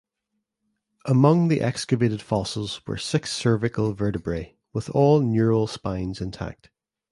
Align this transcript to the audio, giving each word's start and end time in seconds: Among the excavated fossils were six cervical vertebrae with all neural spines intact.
Among 1.05 1.47
the 1.47 1.61
excavated 1.61 2.23
fossils 2.23 2.81
were 2.87 2.97
six 2.97 3.33
cervical 3.33 3.93
vertebrae 3.93 4.57
with 4.73 4.89
all 4.89 5.19
neural 5.21 5.67
spines 5.67 6.19
intact. 6.19 6.71